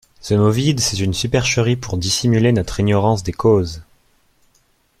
[0.19, 3.83] Ce mot vide c'est une supercherie pour dissimuler notre ignorance des causes!